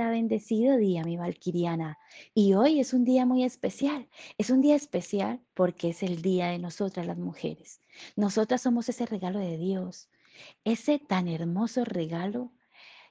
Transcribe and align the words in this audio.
Bendecido 0.00 0.76
día, 0.76 1.02
mi 1.02 1.16
valquiriana. 1.16 1.98
Y 2.32 2.54
hoy 2.54 2.78
es 2.78 2.92
un 2.92 3.04
día 3.04 3.26
muy 3.26 3.42
especial. 3.42 4.08
Es 4.38 4.48
un 4.48 4.60
día 4.60 4.76
especial 4.76 5.42
porque 5.54 5.88
es 5.88 6.04
el 6.04 6.22
día 6.22 6.50
de 6.50 6.60
nosotras 6.60 7.04
las 7.04 7.18
mujeres. 7.18 7.80
Nosotras 8.14 8.62
somos 8.62 8.88
ese 8.88 9.06
regalo 9.06 9.40
de 9.40 9.58
Dios, 9.58 10.08
ese 10.62 11.00
tan 11.00 11.26
hermoso 11.26 11.84
regalo 11.84 12.52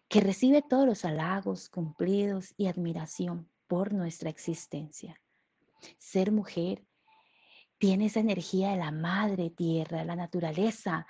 que 0.07 0.21
recibe 0.21 0.61
todos 0.61 0.85
los 0.85 1.03
halagos, 1.03 1.67
cumplidos 1.67 2.53
y 2.55 2.67
admiración 2.67 3.49
por 3.67 3.91
nuestra 3.93 4.29
existencia. 4.29 5.21
Ser 5.97 6.31
mujer 6.31 6.85
tiene 7.79 8.05
esa 8.05 8.21
energía 8.21 8.71
de 8.71 8.77
la 8.77 8.91
madre 8.91 9.49
tierra, 9.49 10.05
la 10.05 10.15
naturaleza. 10.15 11.05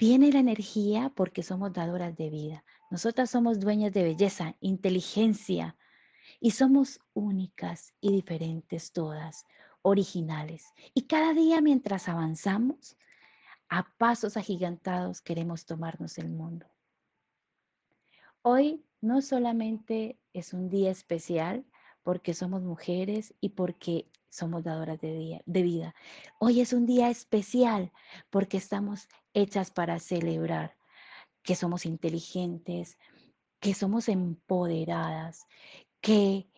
Tiene 0.00 0.32
la 0.32 0.38
energía 0.38 1.12
porque 1.14 1.42
somos 1.42 1.74
dadoras 1.74 2.16
de 2.16 2.30
vida. 2.30 2.64
Nosotras 2.90 3.28
somos 3.28 3.60
dueñas 3.60 3.92
de 3.92 4.02
belleza, 4.02 4.56
inteligencia 4.60 5.76
y 6.40 6.52
somos 6.52 7.00
únicas 7.12 7.92
y 8.00 8.10
diferentes 8.10 8.92
todas, 8.92 9.44
originales. 9.82 10.72
Y 10.94 11.02
cada 11.02 11.34
día 11.34 11.60
mientras 11.60 12.08
avanzamos, 12.08 12.96
a 13.68 13.94
pasos 13.98 14.38
agigantados 14.38 15.20
queremos 15.20 15.66
tomarnos 15.66 16.16
el 16.16 16.30
mundo. 16.30 16.66
Hoy 18.40 18.82
no 19.02 19.20
solamente 19.20 20.18
es 20.32 20.54
un 20.54 20.70
día 20.70 20.90
especial 20.90 21.66
porque 22.02 22.34
somos 22.34 22.62
mujeres 22.62 23.34
y 23.40 23.50
porque 23.50 24.10
somos 24.28 24.62
dadoras 24.64 25.00
de, 25.00 25.42
vida. 25.46 25.94
Hoy 26.38 26.60
es 26.60 26.72
un 26.72 26.86
día 26.86 27.10
especial 27.10 27.92
porque 28.30 28.56
estamos 28.56 29.08
hechas 29.34 29.70
para 29.70 29.98
celebrar 29.98 30.76
que 31.42 31.56
somos 31.56 31.84
inteligentes, 31.84 32.96
que 33.58 33.74
somos 33.74 34.08
empoderadas, 34.08 35.46
que 36.00 36.48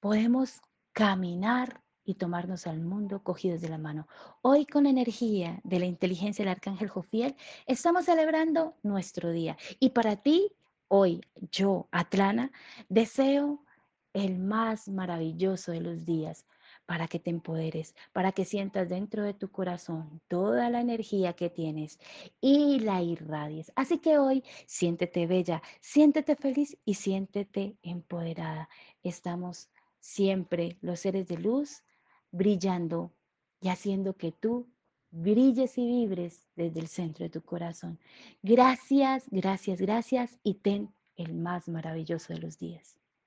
podemos 0.00 0.60
caminar 0.92 1.82
y 2.04 2.14
tomarnos 2.14 2.66
al 2.66 2.80
mundo 2.80 3.22
cogidos 3.22 3.60
de 3.60 3.68
la 3.68 3.78
mano. 3.78 4.08
Hoy 4.40 4.66
con 4.66 4.84
la 4.84 4.90
energía 4.90 5.60
de 5.62 5.78
la 5.78 5.86
inteligencia 5.86 6.44
del 6.44 6.52
arcángel 6.52 6.88
Jofiel 6.88 7.36
estamos 7.66 8.06
celebrando 8.06 8.76
nuestro 8.82 9.30
día. 9.30 9.56
Y 9.78 9.90
para 9.90 10.16
ti, 10.16 10.50
hoy, 10.88 11.20
yo, 11.50 11.88
Atlana, 11.92 12.50
deseo 12.88 13.64
el 14.12 14.38
más 14.38 14.88
maravilloso 14.88 15.72
de 15.72 15.80
los 15.80 16.04
días, 16.04 16.46
para 16.86 17.08
que 17.08 17.18
te 17.18 17.30
empoderes, 17.30 17.94
para 18.12 18.32
que 18.32 18.44
sientas 18.44 18.88
dentro 18.88 19.22
de 19.22 19.34
tu 19.34 19.50
corazón 19.50 20.20
toda 20.28 20.68
la 20.70 20.80
energía 20.80 21.32
que 21.34 21.50
tienes 21.50 21.98
y 22.40 22.80
la 22.80 23.02
irradies. 23.02 23.72
Así 23.76 23.98
que 23.98 24.18
hoy 24.18 24.44
siéntete 24.66 25.26
bella, 25.26 25.62
siéntete 25.80 26.36
feliz 26.36 26.76
y 26.84 26.94
siéntete 26.94 27.76
empoderada. 27.82 28.68
Estamos 29.02 29.70
siempre 30.00 30.78
los 30.80 31.00
seres 31.00 31.28
de 31.28 31.38
luz 31.38 31.82
brillando 32.30 33.12
y 33.60 33.68
haciendo 33.68 34.16
que 34.16 34.32
tú 34.32 34.68
brilles 35.10 35.78
y 35.78 35.86
vibres 35.86 36.48
desde 36.56 36.80
el 36.80 36.88
centro 36.88 37.24
de 37.24 37.30
tu 37.30 37.42
corazón. 37.42 37.98
Gracias, 38.42 39.26
gracias, 39.30 39.80
gracias 39.80 40.38
y 40.42 40.54
ten 40.54 40.92
el 41.16 41.34
más 41.34 41.68
maravilloso 41.68 42.32
de 42.32 42.40
los 42.40 42.58
días. 42.58 43.01